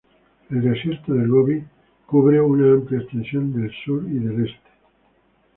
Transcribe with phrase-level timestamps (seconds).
[0.49, 1.63] El desierto de Gobi
[2.07, 4.69] cubre una amplia extensión del sur y del este.